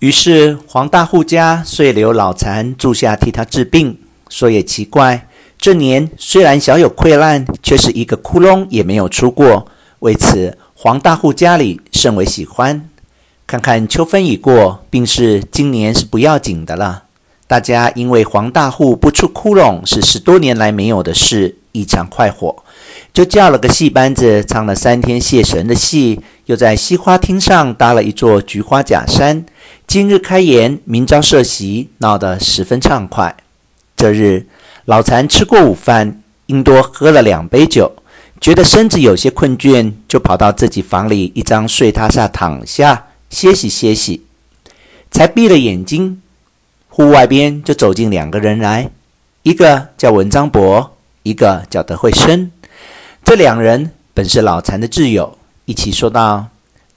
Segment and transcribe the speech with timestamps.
[0.00, 3.98] 于是黄大户家遂留老残住下替他治病。
[4.30, 9.68] 说也奇怪，这年虽然小有溃烂，却是一个窟窿也没有出过。
[9.98, 12.88] 为此，黄大户家里甚为喜欢。
[13.46, 17.02] 看看秋分已过，病势今年是不要紧的了。
[17.50, 22.62] 大家因为黄大户不出窟窿是十多年来没有的事，异常快活，
[23.12, 29.44] 就叫了个戏班子，唱了三天谢神的戏，又在西花厅上搭了一座菊花假山。
[29.88, 33.36] 今日开筵，明朝设席，闹得十分畅快。
[33.96, 34.46] 这日
[34.84, 37.90] 老残吃过午饭，因多喝了两杯酒，
[38.40, 44.22] 觉得身子有些困倦，就跑到自己房里一张睡榻下躺下歇息歇息，
[45.10, 46.22] 才闭了眼睛。
[46.92, 48.90] 户外边就走进两个人来，
[49.44, 52.50] 一个叫文章博，一个叫德惠生。
[53.24, 56.48] 这两人本是老残的挚友，一起说道：“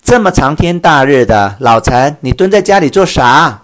[0.00, 3.62] 这么长天大日的，老残，你蹲在家里做啥？”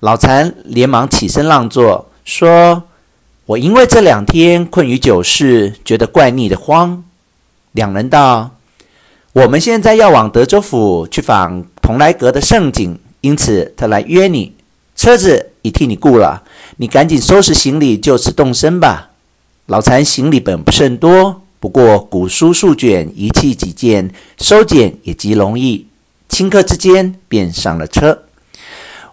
[0.00, 2.84] 老残连忙起身让座，说
[3.44, 7.04] ：“我因为这两天困于酒肆，觉得怪腻的慌。”
[7.72, 8.52] 两人道
[9.34, 14.54] ：“我们现在要往德州府去访蓬莱阁的胜景，因此特来约你。”
[15.02, 16.44] 车子已替你雇了，
[16.76, 19.10] 你赶紧收拾行李，就此动身吧。
[19.66, 25.88] 老残行李本不甚多，不过古书数卷，仪器几件，收捡也极容易。
[26.30, 28.22] 顷刻之间便上了车，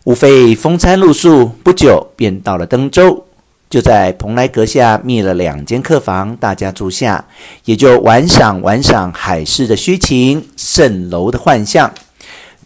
[0.04, 3.26] 无非风餐露宿，不久便到了登州，
[3.68, 7.26] 就在蓬莱阁下觅了两间客房，大家住下，
[7.66, 11.92] 也就玩赏玩赏海市的虚情，蜃楼的幻象。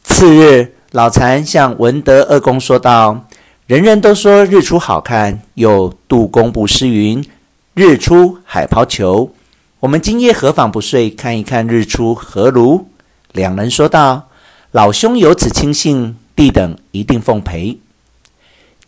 [0.04, 0.74] 次日。
[0.94, 3.26] 老禅向文德二公说道
[3.66, 7.26] ：“人人都说日出好看，又杜工部诗云
[7.74, 9.32] ：‘日出海抛球’。
[9.80, 12.90] 我们今夜何妨不睡，看一看日出何如？”
[13.34, 14.28] 两人说道
[14.70, 17.80] ：“老兄有此钦信，弟等一定奉陪。”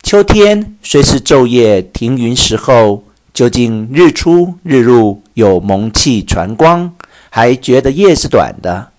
[0.00, 3.02] 秋天虽是昼夜停云时候，
[3.34, 6.92] 究竟日出日入有蒙气传光，
[7.30, 8.92] 还觉得夜是短的。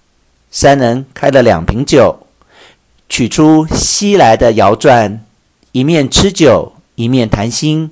[0.51, 2.26] 三人开了两瓶酒。
[3.09, 5.23] 取出西来的摇转，
[5.71, 7.91] 一面吃酒，一面谈心，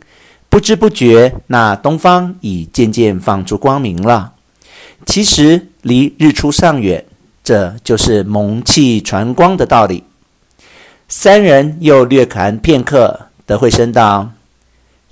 [0.49, 4.33] 不知不觉，那东方已渐渐放出光明了。
[5.05, 7.05] 其实离日出尚远，
[7.43, 10.03] 这就是蒙气传光的道理。
[11.07, 14.31] 三人又略谈片刻，德惠生道：“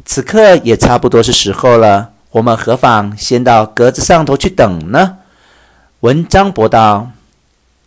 [0.04, 5.18] 此刻也差不多是时候了，我们何妨先到阁子上头去等呢？”
[6.02, 7.12] 文章博道：“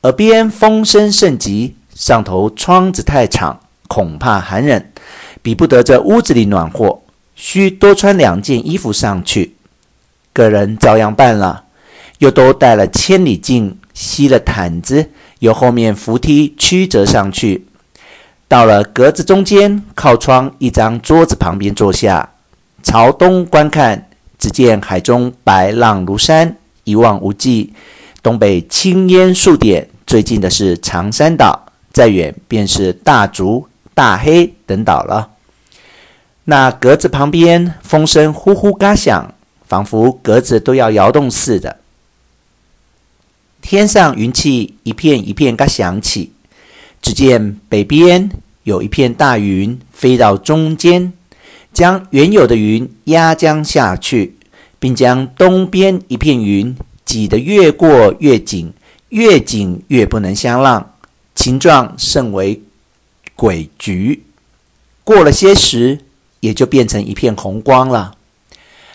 [0.02, 3.58] 耳边风声甚急。”上头窗子太敞，
[3.88, 4.84] 恐怕寒冷，
[5.40, 7.00] 比不得这屋子里暖和，
[7.34, 9.54] 需多穿两件衣服上去。
[10.34, 11.64] 个人照样办了，
[12.18, 15.08] 又都带了千里镜，吸了毯子，
[15.38, 17.66] 由后面扶梯曲折上去。
[18.46, 22.28] 到了阁子中间，靠窗一张桌子旁边坐下，
[22.82, 27.72] 朝东观看，只见海中白浪如山，一望无际，
[28.22, 31.62] 东北青烟数点，最近的是长山岛。
[31.96, 35.30] 再远便是大竹、大黑等岛了。
[36.44, 39.32] 那阁子旁边风声呼呼嘎响，
[39.66, 41.78] 仿佛阁子都要摇动似的。
[43.62, 46.32] 天上云气一片一片嘎响起，
[47.00, 48.30] 只见北边
[48.64, 51.14] 有一片大云飞到中间，
[51.72, 54.36] 将原有的云压将下去，
[54.78, 58.74] 并将东边一片云挤得越过越紧，
[59.08, 60.92] 越紧越不能相让。
[61.36, 62.60] 形状甚为
[63.36, 64.18] 诡谲，
[65.04, 66.00] 过了些时，
[66.40, 68.16] 也就变成一片红光了。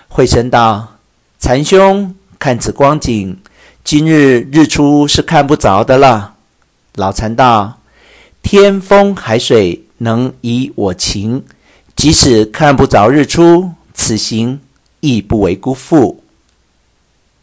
[0.10, 0.98] 惠生道
[1.40, 3.40] ：“禅兄，看此光景，
[3.86, 6.36] 今日日出是看不着的了。”
[6.96, 7.80] 老禅道
[8.44, 11.46] ：“天风海水能以我情，
[11.96, 14.60] 即使看不着日出，此行
[15.00, 16.22] 亦不为辜负。”